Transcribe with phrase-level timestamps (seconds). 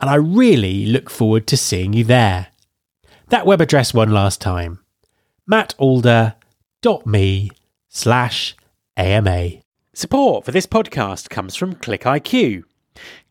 [0.00, 2.48] and I really look forward to seeing you there.
[3.28, 4.80] That web address one last time
[5.50, 7.50] mattalder.me
[7.88, 8.56] slash
[8.96, 9.50] AMA.
[9.94, 12.64] Support for this podcast comes from ClickIQ.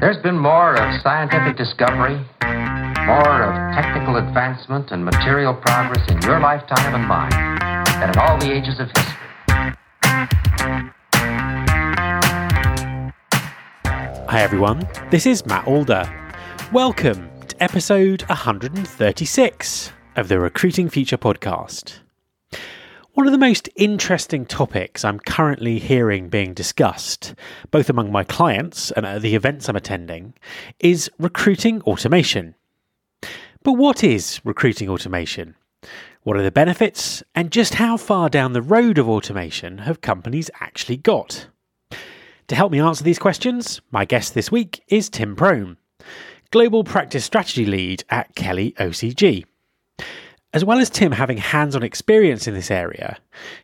[0.00, 2.24] There's been more of scientific discovery,
[3.04, 8.52] more of technical advancement and material progress in your lifetime and mine in all the
[8.52, 9.14] ages of history.
[14.28, 16.04] Hi everyone, this is Matt Alder.
[16.72, 22.00] Welcome to episode 136 of the Recruiting Future podcast.
[23.14, 27.34] One of the most interesting topics I'm currently hearing being discussed,
[27.70, 30.34] both among my clients and at the events I'm attending,
[30.80, 32.56] is recruiting automation.
[33.62, 35.54] But what is recruiting automation?
[36.26, 40.50] What are the benefits, and just how far down the road of automation have companies
[40.58, 41.46] actually got?
[42.48, 45.76] To help me answer these questions, my guest this week is Tim Prohm,
[46.50, 49.44] Global Practice Strategy Lead at Kelly OCG.
[50.52, 53.18] As well as Tim having hands on experience in this area,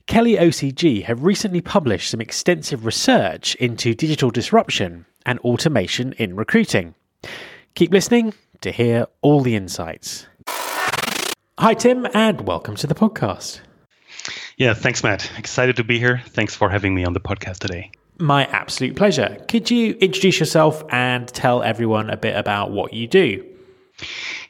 [0.07, 6.95] Kelly OCG have recently published some extensive research into digital disruption and automation in recruiting.
[7.75, 10.29] Keep listening to hear all the insights.
[11.59, 13.61] Hi, Tim, and welcome to the podcast.
[14.57, 15.31] Yeah, thanks, Matt.
[15.37, 16.23] Excited to be here.
[16.29, 17.91] Thanks for having me on the podcast today.
[18.19, 19.37] My absolute pleasure.
[19.49, 23.45] Could you introduce yourself and tell everyone a bit about what you do?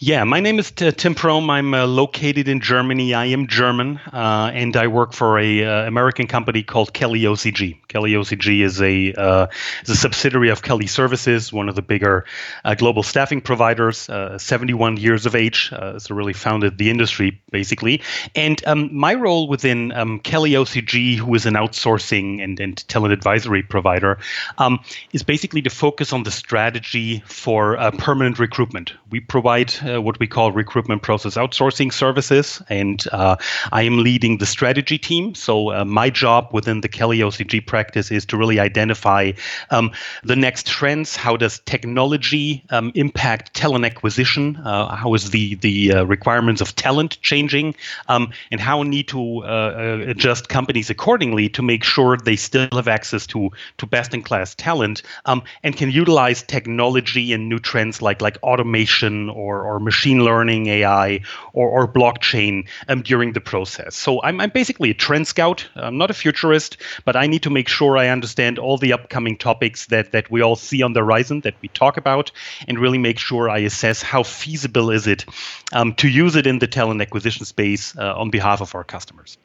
[0.05, 1.49] Yeah, my name is Tim Prohm.
[1.49, 3.15] I'm uh, located in Germany.
[3.15, 7.79] I am German, uh, and I work for a uh, American company called Kelly OCG.
[7.87, 9.47] Kelly OCG is a uh,
[9.85, 12.25] is a subsidiary of Kelly Services, one of the bigger
[12.65, 14.09] uh, global staffing providers.
[14.09, 18.03] Uh, 71 years of age, so really founded the industry basically.
[18.35, 23.13] And um, my role within um, Kelly OCG, who is an outsourcing and, and talent
[23.13, 24.19] advisory provider,
[24.59, 24.81] um,
[25.13, 28.95] is basically to focus on the strategy for permanent recruitment.
[29.11, 33.37] We provide uh, what we call recruitment process outsourcing services, and uh,
[33.73, 35.35] I am leading the strategy team.
[35.35, 39.33] So uh, my job within the Kelly OCG practice is to really identify
[39.71, 39.93] um,
[40.23, 41.17] the next trends.
[41.17, 44.57] How does technology um, impact talent acquisition?
[44.57, 47.75] Uh, how is the the uh, requirements of talent changing?
[48.09, 52.89] Um, and how need to uh, adjust companies accordingly to make sure they still have
[52.89, 58.03] access to to best in class talent um, and can utilize technology and new trends
[58.03, 61.21] like like automation or or machine learning AI
[61.53, 63.97] or, or blockchain um, during the process.
[63.97, 65.69] So I'm, I'm basically a trend scout.
[65.77, 69.37] I'm not a futurist, but I need to make sure I understand all the upcoming
[69.37, 72.31] topics that, that we all see on the horizon that we talk about
[72.69, 75.25] and really make sure I assess how feasible is it
[75.73, 79.39] um, to use it in the talent acquisition space uh, on behalf of our customers.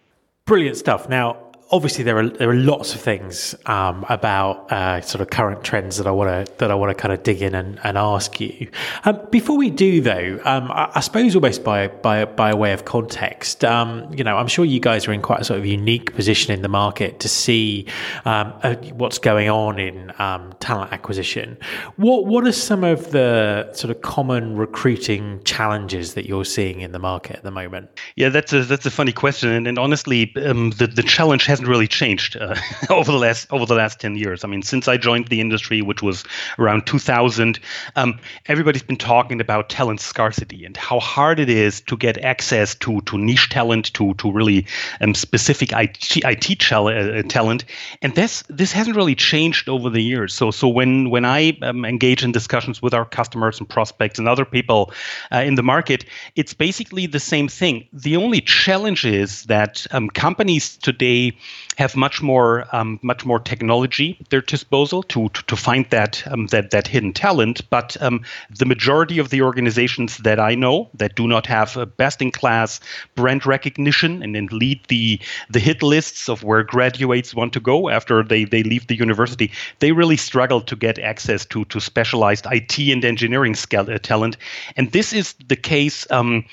[0.46, 1.10] Brilliant stuff.
[1.10, 5.64] Now, obviously there are there are lots of things um, about uh, sort of current
[5.64, 7.98] trends that I want to that I want to kind of dig in and, and
[7.98, 8.70] ask you.
[9.04, 12.86] Um, before we do though, um, I, I, suppose almost by by by way of
[12.86, 16.14] context, um, you know, I'm sure you guys are in quite a sort of unique
[16.16, 17.88] position in the market to see
[18.26, 21.58] um, uh, what's going on in um, talent acquisition.
[21.98, 26.92] What what are some of the sort of common recruiting challenges that you're seeing in
[26.92, 27.90] the market at the moment?
[28.16, 31.68] Yeah, that's a that's a funny question, and, and honestly, the the challenge has hasn't
[31.68, 32.56] really changed uh,
[32.92, 34.44] over the last over the last 10 years.
[34.44, 36.24] I mean, since I joined the industry, which was
[36.60, 37.60] around 2000,
[37.96, 42.76] um, everybody's been talking about talent scarcity and how hard it is to get access
[42.76, 44.68] to to niche talent, to to really
[45.02, 47.66] um, specific IT, IT uh, talent,
[48.04, 50.36] and this this hasn't really changed over the years.
[50.36, 54.28] So so when when I um, engage in discussions with our customers and prospects and
[54.28, 54.94] other people
[55.34, 56.06] uh, in the market,
[56.36, 57.88] it's basically the same thing.
[57.94, 61.36] The only challenge is that um, companies today
[61.78, 66.24] have much more um, much more technology at their disposal to to, to find that
[66.28, 67.62] um, that that hidden talent.
[67.70, 71.86] But um, the majority of the organizations that I know that do not have a
[71.86, 72.80] best in class
[73.16, 77.90] brand recognition and then lead the the hit lists of where graduates want to go
[77.90, 82.48] after they they leave the university, they really struggle to get access to to specialized
[82.52, 84.38] IT and engineering skill, uh, talent,
[84.76, 86.08] and this is the case.
[86.12, 86.46] Um,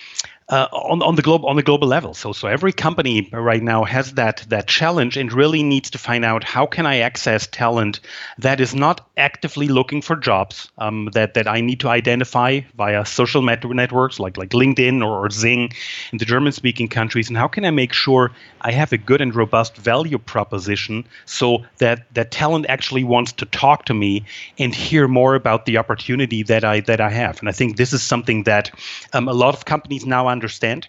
[0.48, 2.12] uh, on, on the globe on the global level.
[2.12, 6.24] So so every company right now has that that challenge and really needs to find
[6.24, 8.00] out how can I access talent
[8.38, 13.06] that is not actively looking for jobs um, that that I need to identify via
[13.06, 15.74] social networks like like LinkedIn or, or Xing
[16.12, 18.30] in the German speaking countries and how can I make sure
[18.60, 23.46] I have a good and robust value proposition so that that talent actually wants to
[23.46, 24.24] talk to me
[24.58, 27.94] and hear more about the opportunity that I that I have and I think this
[27.94, 28.70] is something that
[29.14, 30.86] um, a lot of companies now understand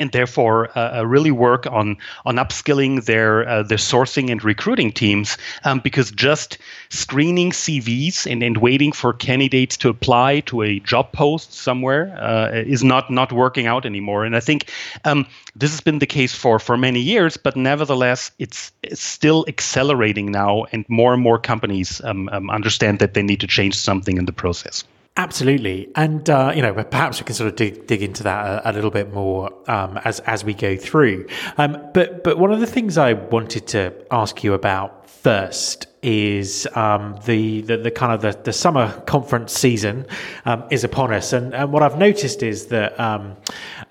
[0.00, 4.92] and therefore uh, uh, really work on on upskilling their uh, their sourcing and recruiting
[4.92, 6.58] teams um, because just
[6.88, 12.50] screening CVs and, and waiting for candidates to apply to a job post somewhere uh,
[12.52, 14.70] is not not working out anymore and I think
[15.04, 15.26] um,
[15.56, 20.30] this has been the case for for many years but nevertheless it's, it's still accelerating
[20.30, 24.16] now and more and more companies um, um understand that they need to change something
[24.16, 24.84] in the process.
[25.18, 28.70] Absolutely, and uh, you know, perhaps we can sort of dig, dig into that a,
[28.70, 31.26] a little bit more um, as as we go through.
[31.56, 36.68] Um, but but one of the things I wanted to ask you about first is
[36.74, 40.06] um, the, the, the kind of the, the summer conference season
[40.44, 43.36] um, is upon us, and, and what I've noticed is that um,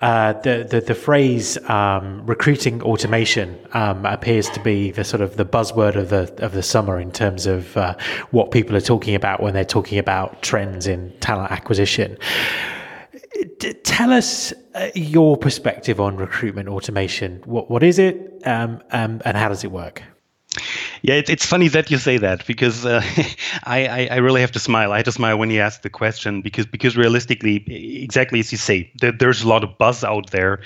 [0.00, 5.36] uh, the, the, the phrase um, recruiting automation um, appears to be the sort of
[5.36, 7.94] the buzzword of the of the summer in terms of uh,
[8.30, 12.16] what people are talking about when they're talking about trends in talent acquisition.
[13.58, 17.42] D- tell us uh, your perspective on recruitment automation.
[17.44, 20.02] What what is it, um, and how does it work?
[21.02, 23.02] Yeah, it, it's funny that you say that because uh,
[23.64, 24.92] I, I, really have to smile.
[24.92, 28.58] I had to smile when you asked the question because because realistically, exactly as you
[28.58, 30.60] say, there, there's a lot of buzz out there,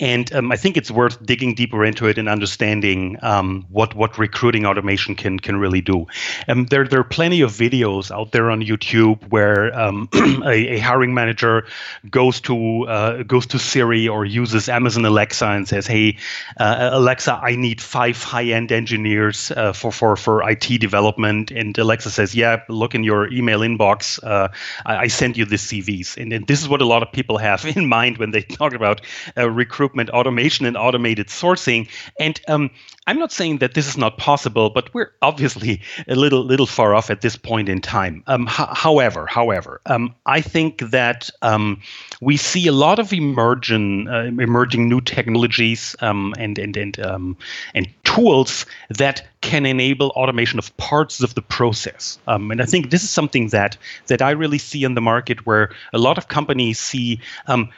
[0.00, 4.18] and um, I think it's worth digging deeper into it and understanding um, what what
[4.18, 6.06] recruiting automation can can really do.
[6.48, 10.08] Um, there there are plenty of videos out there on YouTube where um,
[10.44, 11.66] a, a, hiring manager
[12.10, 16.18] goes to uh, goes to Siri or uses Amazon Alexa and says, "Hey,
[16.58, 21.50] uh, Alexa, I need five high-end engineers." Uh, for for for IT development.
[21.50, 24.22] And Alexa says, "Yeah, look in your email inbox.
[24.22, 24.48] Uh,
[24.84, 27.38] I, I sent you the CVs." And, and, this is what a lot of people
[27.38, 29.00] have in mind when they talk about
[29.36, 31.88] uh, recruitment automation and automated sourcing.
[32.18, 32.70] And um,
[33.06, 36.94] I'm not saying that this is not possible, but we're obviously a little little far
[36.94, 38.24] off at this point in time.
[38.26, 41.80] Um, h- however, however, um, I think that um,
[42.20, 47.36] we see a lot of emerging uh, emerging new technologies um, and and and um,
[47.74, 52.18] and tools that can enable automation of parts of the process.
[52.26, 53.76] Um, and I think this is something that
[54.08, 57.20] that I really see in the market where a lot of companies see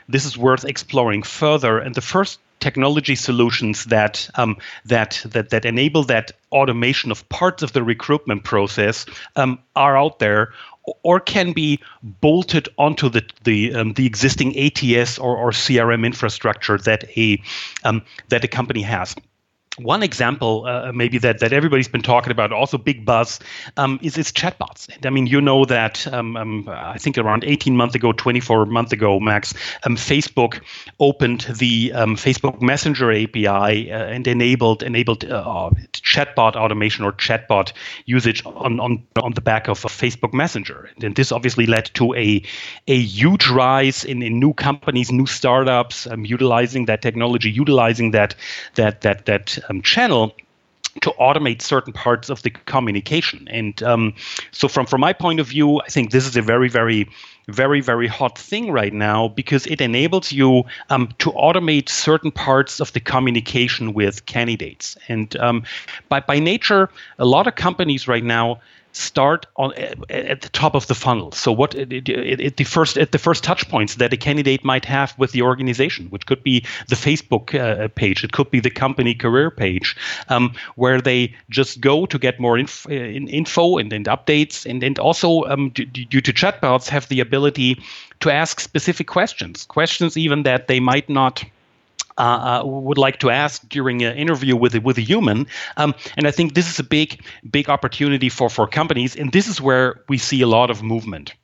[0.09, 1.79] this is worth exploring further.
[1.79, 4.57] And the first technology solutions that um,
[4.87, 9.05] that that that enable that automation of parts of the recruitment process
[9.37, 10.53] um, are out there
[11.03, 16.79] or can be bolted onto the the, um, the existing ATS or, or CRM infrastructure
[16.79, 17.39] that a
[17.85, 19.15] um, that a company has
[19.79, 23.39] one example, uh, maybe that, that everybody's been talking about, also big buzz,
[23.77, 24.89] um, is, is chatbots.
[24.95, 28.67] And I mean, you know that um, um, I think around 18 months ago, 24
[28.67, 29.55] months ago, Max,
[29.85, 30.61] um, Facebook
[31.01, 37.73] opened the um, Facebook Messenger API uh, and enabled enabled uh, chatbot automation or chatbot
[38.07, 40.91] usage on, on, on the back of, Facebook Messenger.
[41.03, 42.43] And this obviously led to a,
[42.89, 48.35] a huge rise in, in new companies, new startups um, utilizing that technology, utilizing that
[48.75, 50.35] that that that um, channel
[51.03, 53.47] to automate certain parts of the communication.
[53.51, 54.15] And um,
[54.51, 57.09] so, from from my point of view, I think this is a very, very,
[57.49, 62.81] very, very hot thing right now because it enables you um, to automate certain parts
[62.81, 64.97] of the communication with candidates.
[65.09, 65.63] And um,
[66.09, 68.61] by by nature, a lot of companies right now
[68.93, 69.73] start on
[70.09, 71.33] at the top of the funnel.
[71.33, 74.65] So what it, it, it, the first at the first touch points that a candidate
[74.65, 78.61] might have with the organization, which could be the Facebook uh, page, it could be
[78.61, 79.97] the company career page,
[80.29, 84.83] um, where they just go to get more inf- uh, info and, and updates, and
[84.83, 87.81] and also um, due to chatbots have the ability
[88.21, 91.45] to ask specific questions, questions even that they might not
[92.19, 95.47] uh, uh, would like to ask during an interview with a, with a human.
[95.77, 99.49] Um, and I think this is a big big opportunity for for companies, and this
[99.49, 101.35] is where we see a lot of movement.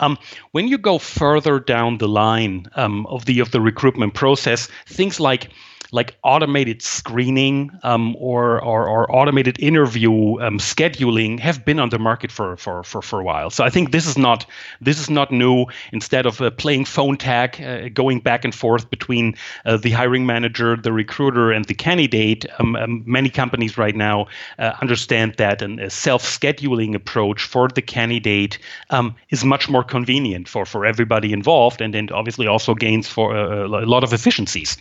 [0.00, 0.18] Um,
[0.52, 5.20] when you go further down the line um, of the of the recruitment process, things
[5.20, 5.50] like
[5.92, 11.98] like automated screening um, or, or, or automated interview um, scheduling have been on the
[11.98, 13.50] market for, for, for, for a while.
[13.50, 14.46] So I think this is not
[14.80, 15.66] this is not new.
[15.92, 20.26] Instead of uh, playing phone tag, uh, going back and forth between uh, the hiring
[20.26, 24.26] manager, the recruiter, and the candidate, um, um many companies right now
[24.58, 28.58] uh, understand that an, a self-scheduling approach for the candidate
[28.90, 33.36] um, is much more convenient for, for everybody involved, and then obviously also gains for
[33.36, 34.76] uh, a lot of efficiencies.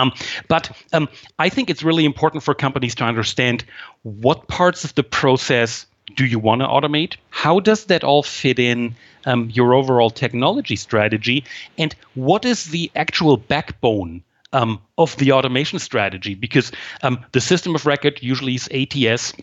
[0.00, 0.12] Um,
[0.48, 3.64] but um, I think it's really important for companies to understand
[4.02, 7.16] what parts of the process do you want to automate?
[7.30, 11.44] How does that all fit in um, your overall technology strategy?
[11.78, 16.34] And what is the actual backbone um, of the automation strategy?
[16.34, 19.34] Because um, the system of record usually is ATS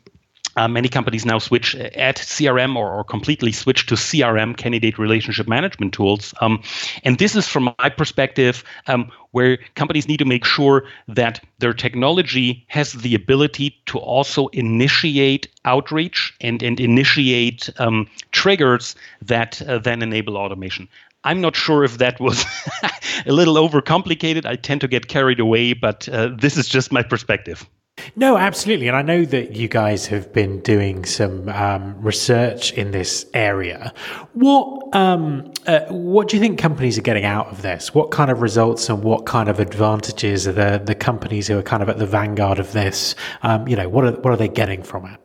[0.57, 4.97] uh, many companies now switch uh, at CRM or, or, completely switch to CRM, candidate
[4.97, 6.33] relationship management tools.
[6.41, 6.61] Um,
[7.03, 11.73] and this is, from my perspective, um, where companies need to make sure that their
[11.73, 19.77] technology has the ability to also initiate outreach and, and initiate um, triggers that uh,
[19.77, 20.89] then enable automation.
[21.23, 22.45] I'm not sure if that was
[23.25, 24.45] a little overcomplicated.
[24.45, 27.67] I tend to get carried away, but uh, this is just my perspective.
[28.15, 28.87] No, absolutely.
[28.87, 33.93] And I know that you guys have been doing some um, research in this area.
[34.33, 37.93] What um, uh, what do you think companies are getting out of this?
[37.93, 41.63] What kind of results and what kind of advantages are the, the companies who are
[41.63, 43.15] kind of at the vanguard of this?
[43.43, 45.19] Um, you know, what are what are they getting from it?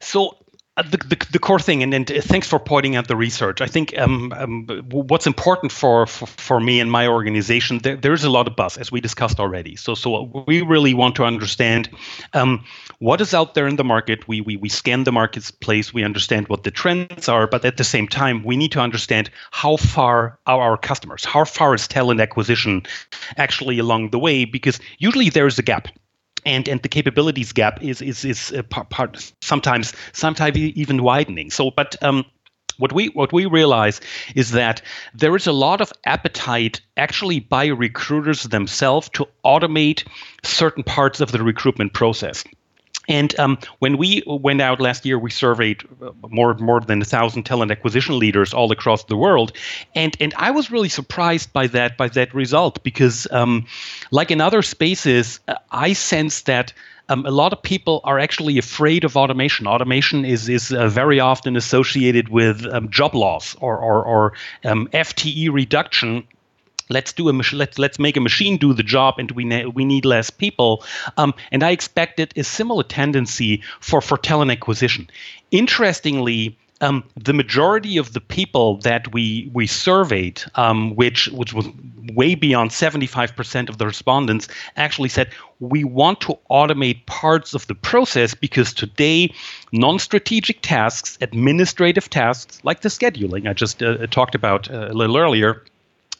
[0.00, 0.37] So
[0.82, 3.60] the, the, the, core thing, and, and thanks for pointing out the research.
[3.60, 8.12] I think um, um, what's important for, for, for, me and my organization, there, there
[8.12, 9.76] is a lot of buzz, as we discussed already.
[9.76, 11.90] So, so we really want to understand
[12.34, 12.64] um,
[12.98, 14.28] what is out there in the market.
[14.28, 17.84] We, we, we scan the marketplace, we understand what the trends are, but at the
[17.84, 22.20] same time, we need to understand how far are our customers, how far is talent
[22.20, 22.82] acquisition
[23.36, 25.88] actually along the way, because usually there is a gap
[26.44, 31.50] and and the capabilities gap is is is part, part sometimes sometimes even widening.
[31.50, 32.24] So, but um,
[32.78, 34.00] what we what we realize
[34.34, 34.80] is that
[35.14, 40.06] there is a lot of appetite actually by recruiters themselves to automate
[40.42, 42.44] certain parts of the recruitment process.
[43.08, 47.04] And um, when we went out last year, we surveyed uh, more more than a
[47.04, 49.52] thousand talent acquisition leaders all across the world,
[49.94, 53.66] and and I was really surprised by that by that result because, um,
[54.10, 56.72] like in other spaces, uh, I sense that.
[57.10, 59.66] Um, a lot of people are actually afraid of automation.
[59.66, 64.32] Automation is is uh, very often associated with um, job loss or or, or
[64.66, 66.22] um, FTE reduction
[66.88, 69.66] let's do a machine let's let's make a machine do the job and we ne-
[69.66, 70.84] we need less people.
[71.16, 75.08] Um, and i expected a similar tendency for for talent acquisition.
[75.50, 81.66] Interestingly um, the majority of the people that we we surveyed, um, which which was
[82.14, 85.30] way beyond 75% of the respondents, actually said
[85.60, 89.32] we want to automate parts of the process because today
[89.72, 95.16] non-strategic tasks, administrative tasks like the scheduling I just uh, talked about uh, a little
[95.16, 95.64] earlier,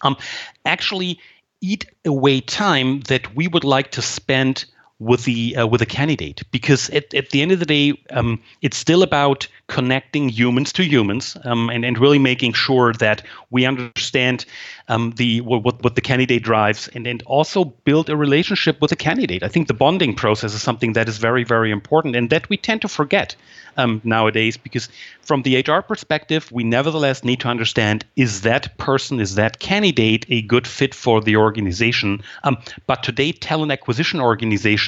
[0.03, 0.17] um,
[0.65, 1.19] actually
[1.61, 4.65] eat away time that we would like to spend
[5.01, 6.43] with the uh, with a candidate.
[6.51, 10.83] Because at, at the end of the day um, it's still about connecting humans to
[10.83, 14.45] humans um, and, and really making sure that we understand
[14.89, 18.97] um, the what, what the candidate drives and, and also build a relationship with the
[18.97, 19.43] candidate.
[19.43, 22.57] I think the bonding process is something that is very very important and that we
[22.57, 23.37] tend to forget
[23.77, 24.89] um, nowadays because
[25.21, 30.27] from the hr perspective we nevertheless need to understand is that person is that candidate
[30.29, 32.23] a good fit for the organization?
[32.43, 34.88] Um, but today talent acquisition organizations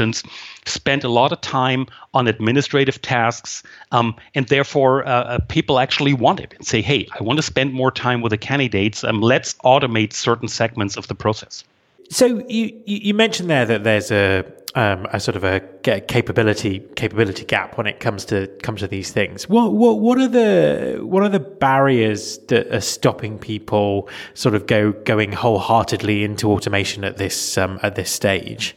[0.67, 5.79] spend a lot of time on administrative tasks um, and therefore therefore, uh, uh, people
[5.79, 9.05] actually want it and say, hey, I want to spend more time with the candidates.
[9.05, 11.65] Um, let's automate certain segments of the process.
[12.11, 15.61] So you you mentioned there that there's a um, a sort of a
[16.09, 19.49] capability capability gap when it comes to comes to these things.
[19.49, 24.67] What what what are the what are the barriers that are stopping people sort of
[24.67, 28.77] go going wholeheartedly into automation at this um, at this stage?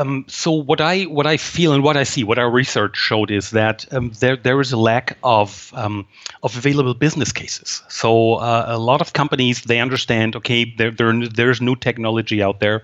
[0.00, 3.30] Um, so what I what I feel and what I see, what our research showed
[3.30, 6.06] is that um, there there is a lack of um,
[6.42, 7.82] of available business cases.
[7.88, 12.60] So uh, a lot of companies they understand, okay, there, there there's new technology out
[12.60, 12.82] there.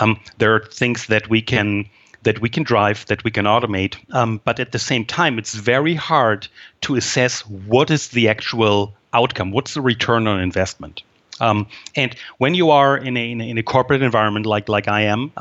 [0.00, 1.88] Um, there are things that we can
[2.24, 3.96] that we can drive, that we can automate.
[4.12, 6.48] Um, but at the same time, it's very hard
[6.82, 11.02] to assess what is the actual outcome, what's the return on investment.
[11.40, 15.32] Um, and when you are in a, in a corporate environment like like I am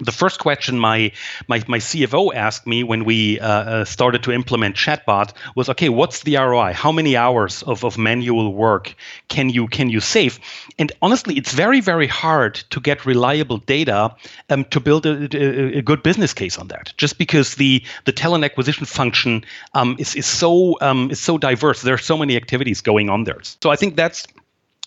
[0.00, 1.12] the first question my
[1.48, 5.88] my, my CFO asked me when we uh, uh, started to implement chatbot was okay
[5.88, 8.94] what's the ROI how many hours of, of manual work
[9.28, 10.38] can you can you save?
[10.78, 14.14] And honestly it's very very hard to get reliable data
[14.48, 16.92] um, to build a, a, a, good business case on that.
[16.96, 21.82] Just because the the talent acquisition function um, is, is so um, is so diverse
[21.82, 23.40] there are so many activities going on there.
[23.62, 24.26] So I think that's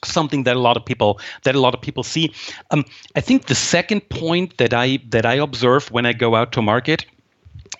[0.05, 2.33] something that a lot of people that a lot of people see.
[2.71, 6.51] Um, I think the second point that I that I observe when I go out
[6.53, 7.05] to market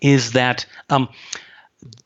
[0.01, 1.07] is that um,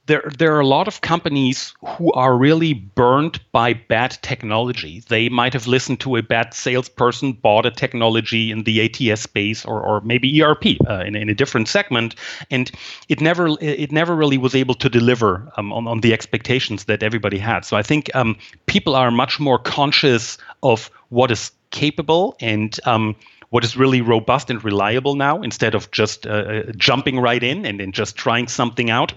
[0.08, 5.04] there there are a lot of companies who are really burned by bad technology.
[5.08, 9.66] They might have listened to a bad salesperson, bought a technology in the ATS space
[9.66, 12.16] or, or maybe ERP uh, in, in a different segment,
[12.50, 12.72] and
[13.10, 17.04] it never it never really was able to deliver um, on, on the expectations that
[17.04, 17.66] everybody had.
[17.66, 23.16] So I think um, people are much more conscious of what is capable and um,
[23.50, 27.66] what is really robust and reliable now instead of just uh, uh jumping right in
[27.66, 29.14] and, and just trying something out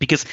[0.00, 0.24] because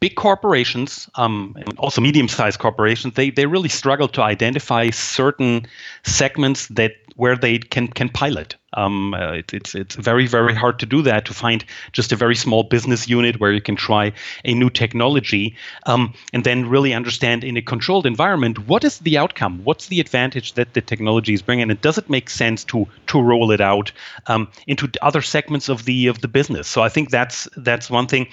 [0.00, 5.64] big corporations, um, and also medium-sized corporations, they, they really struggle to identify certain
[6.02, 8.56] segments that where they can can pilot.
[8.74, 12.16] Um, uh, it, it's it's very very hard to do that to find just a
[12.16, 14.12] very small business unit where you can try
[14.44, 19.18] a new technology um, and then really understand in a controlled environment what is the
[19.18, 22.86] outcome, what's the advantage that the technology is bringing, and does it make sense to
[23.08, 23.92] to roll it out
[24.26, 26.66] um, into other segments of the of the business.
[26.66, 28.26] So I think that's that's one thing.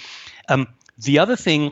[0.47, 0.67] Um,
[1.04, 1.72] the other thing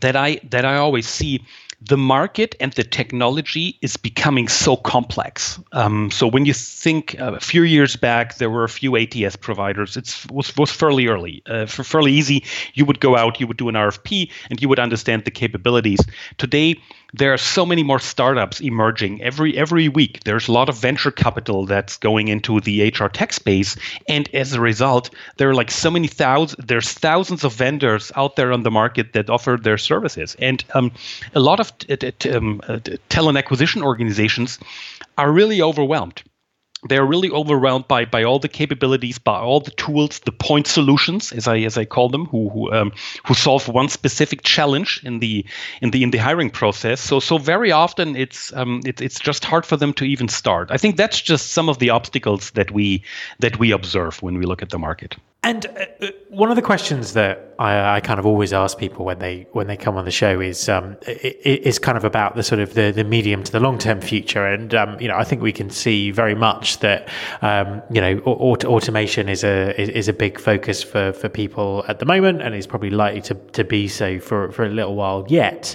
[0.00, 1.44] that I that I always see
[1.82, 5.58] the market and the technology is becoming so complex.
[5.72, 9.36] Um, so when you think uh, a few years back, there were a few ATS
[9.36, 9.96] providers.
[9.96, 12.44] It was was fairly early, uh, fairly easy.
[12.74, 16.00] You would go out, you would do an RFP, and you would understand the capabilities.
[16.36, 16.76] Today,
[17.14, 20.20] there are so many more startups emerging every every week.
[20.24, 23.76] There's a lot of venture capital that's going into the HR tech space,
[24.08, 26.64] and as a result, there are like so many thousands.
[26.66, 30.92] There's thousands of vendors out there on the market that offer their services, and um,
[31.34, 34.58] a lot of t- t- um, uh, talent acquisition organizations
[35.18, 36.22] are really overwhelmed
[36.88, 41.32] they're really overwhelmed by by all the capabilities, by all the tools, the point solutions,
[41.32, 42.92] as I as I call them, who who um,
[43.26, 45.44] who solve one specific challenge in the
[45.82, 47.00] in the in the hiring process.
[47.00, 50.70] So so very often it's um, it, it's just hard for them to even start.
[50.70, 53.04] I think that's just some of the obstacles that we
[53.40, 55.16] that we observe when we look at the market.
[55.42, 59.06] And uh, uh, one of the questions that I, I, kind of always ask people
[59.06, 62.42] when they when they come on the show is um, is kind of about the
[62.42, 64.46] sort of the, the medium to the long term future.
[64.46, 67.08] And um, you know, I think we can see very much that
[67.40, 71.84] um, you know aut- automation is a is, is, a big focus for, for people
[71.88, 74.94] at the moment, and is probably likely to, to be so for for a little
[74.94, 75.74] while yet.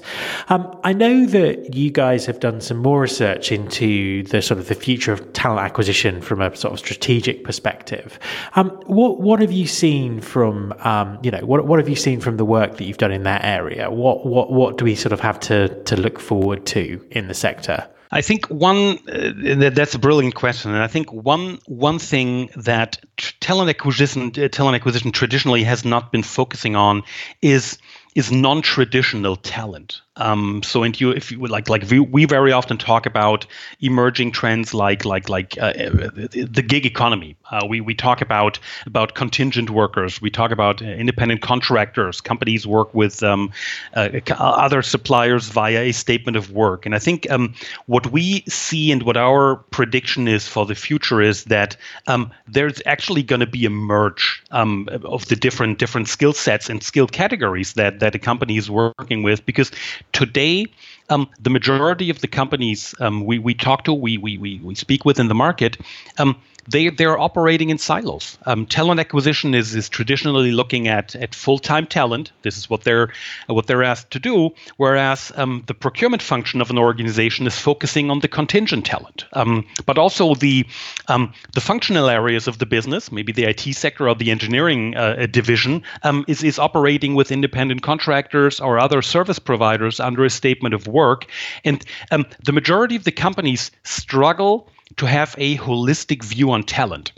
[0.49, 4.67] Um, I know that you guys have done some more research into the sort of
[4.67, 8.19] the future of talent acquisition from a sort of strategic perspective.
[8.56, 12.19] Um, what what have you seen from um, you know what what have you seen
[12.19, 13.89] from the work that you've done in that area?
[13.89, 17.33] What what what do we sort of have to to look forward to in the
[17.33, 17.87] sector?
[18.11, 23.03] I think one uh, that's a brilliant question, and I think one one thing that
[23.39, 27.03] talent acquisition uh, talent acquisition traditionally has not been focusing on
[27.41, 27.77] is
[28.15, 30.01] is non-traditional talent.
[30.17, 33.45] Um, so, and you, if you like, like we, we very often talk about
[33.82, 37.36] emerging trends like like like uh, the gig economy.
[37.51, 40.21] Uh, we we talk about about contingent workers.
[40.21, 42.21] We talk about independent contractors.
[42.21, 43.51] Companies work with um,
[43.93, 46.86] uh, other suppliers via a statement of work.
[46.86, 47.54] And I think um,
[47.88, 51.75] what we see and what our prediction is for the future is that
[52.08, 56.69] um, there's actually going to be a merge um, of the different different skill sets
[56.69, 59.71] and skill categories that that a company is working with because
[60.11, 60.67] today
[61.09, 64.75] um, the majority of the companies um, we, we talk to we, we, we, we
[64.75, 65.77] speak with in the market
[66.19, 66.35] um,
[66.67, 68.38] they they're operating in silos.
[68.45, 72.32] Um, talent acquisition is is traditionally looking at at full time talent.
[72.41, 73.10] This is what they're
[73.47, 74.51] what they're asked to do.
[74.78, 79.65] Whereas um, the procurement function of an organization is focusing on the contingent talent, um,
[79.86, 80.65] but also the
[81.08, 85.28] um, the functional areas of the business, maybe the IT sector or the engineering uh,
[85.30, 90.73] division, um, is is operating with independent contractors or other service providers under a statement
[90.73, 91.25] of work,
[91.63, 97.12] and um, the majority of the companies struggle to have a holistic view on talent.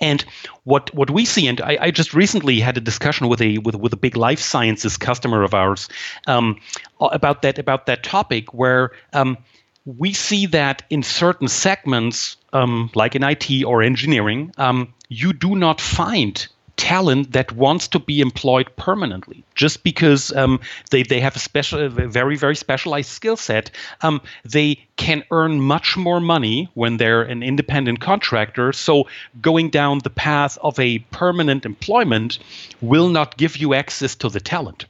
[0.00, 0.24] And
[0.64, 3.74] what what we see, and I, I, just recently had a discussion with a with
[3.74, 5.90] with a big life sciences customer of ours
[6.26, 6.58] um,
[7.00, 9.36] about that about that topic, where um,
[9.84, 15.54] we see that in certain segments, um, like in IT or engineering, um, you do
[15.54, 16.48] not find
[16.90, 19.44] talent that wants to be employed permanently.
[19.54, 20.58] Just because um,
[20.90, 25.60] they, they have a special a very very specialized skill set um, they can earn
[25.60, 28.72] much more money when they're an independent contractor.
[28.72, 29.06] So
[29.40, 32.40] going down the path of a permanent employment
[32.80, 34.86] will not give you access to the talent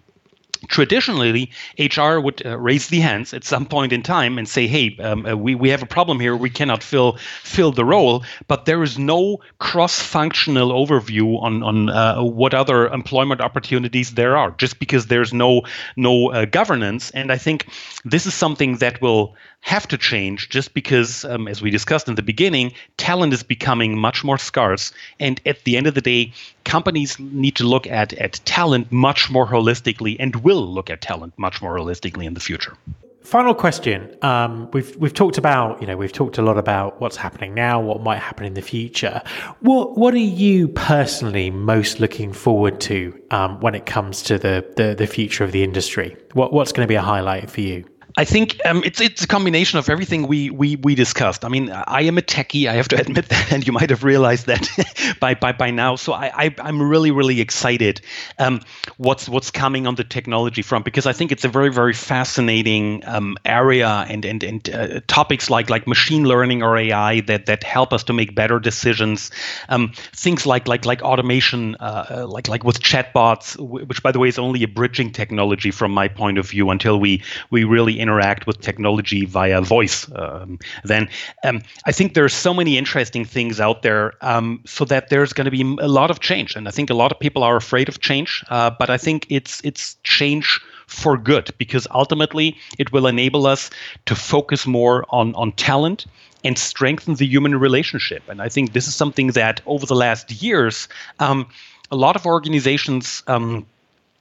[0.69, 4.97] traditionally hr would uh, raise the hands at some point in time and say hey
[4.99, 6.37] um, uh, we, we have a problem here.
[6.37, 8.25] We cannot fill fill the role.
[8.49, 14.51] But there is no cross-functional overview on on uh, what other employment opportunities there are
[14.53, 15.63] just because there's no
[15.97, 17.11] no uh, governance.
[17.11, 17.67] And i think
[18.05, 22.15] this is something that will have to change just because, um, as we discussed in
[22.15, 24.93] the beginning, talent is becoming much more scarce.
[25.19, 26.33] And at the end of the day,
[26.65, 30.17] companies need to look at, at talent much more holistically.
[30.19, 32.77] And will look at talent much more realistically in the future.
[33.23, 34.17] Final question.
[34.23, 37.79] Um, we've we've talked about you know we've talked a lot about what's happening now,
[37.79, 39.23] what might happen in the future.
[39.61, 44.67] What what are you personally most looking forward to um, when it comes to the,
[44.77, 46.17] the the future of the industry?
[46.33, 47.85] What what's going to be a highlight for you?
[48.17, 51.45] I think um, it's it's a combination of everything we, we we discussed.
[51.45, 52.69] I mean, I am a techie.
[52.69, 54.69] I have to admit that, and you might have realized that
[55.21, 55.97] by, by by now.
[55.97, 58.01] So I, I am really really excited
[58.39, 58.61] um,
[58.97, 63.03] what's what's coming on the technology front because I think it's a very very fascinating
[63.07, 67.63] um, area and and and uh, topics like like machine learning or AI that that
[67.63, 69.31] help us to make better decisions.
[69.69, 74.19] Um, things like like like automation, uh, uh like like with chatbots, which by the
[74.19, 78.00] way is only a bridging technology from my point of view until we we really
[78.01, 80.11] interact with technology via voice.
[80.15, 81.09] Um, then
[81.45, 85.45] um, I think there's so many interesting things out there, um, so that there's going
[85.45, 87.89] to be a lot of change, and I think a lot of people are afraid
[87.89, 88.45] of change.
[88.49, 93.71] Uh, but I think it's it's change for good because ultimately it will enable us
[94.07, 96.07] to focus more on on talent
[96.45, 98.23] and strengthen the human relationship.
[98.29, 101.47] And I think this is something that over the last years, um,
[101.91, 103.23] a lot of organizations.
[103.27, 103.67] Um,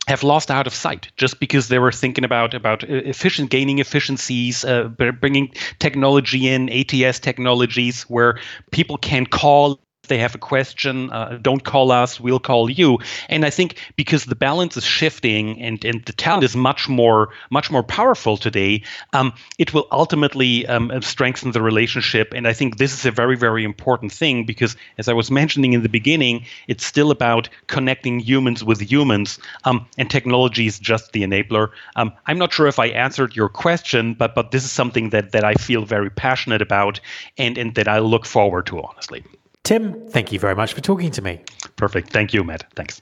[0.10, 4.65] have lost out of sight just because they were thinking about about efficient gaining efficiencies,
[4.65, 4.86] uh,
[5.22, 8.39] bringing technology in, ATS technologies where
[8.72, 13.00] people can call they have a question, uh, don't call us, we'll call you.
[13.30, 17.30] And I think because the balance is shifting and, and the talent is much more
[17.50, 22.34] much more powerful today, um, it will ultimately um, strengthen the relationship.
[22.36, 25.74] And I think this is a very very important thing because as I was mentioning
[25.74, 31.12] in the beginning, it's still about connecting humans with humans, um, and technology is just
[31.12, 31.69] the enabler.
[31.95, 35.32] Um, I'm not sure if I answered your question, but but this is something that
[35.32, 37.00] that I feel very passionate about
[37.38, 39.24] and and that I look forward to honestly.
[39.70, 41.42] Tim, thank you very much for talking to me.
[41.76, 42.10] Perfect.
[42.10, 42.66] Thank you, Matt.
[42.76, 43.02] Thanks.